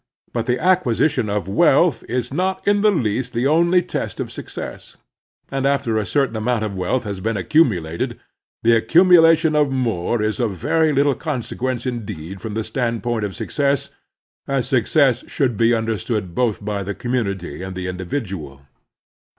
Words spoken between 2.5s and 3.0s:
in the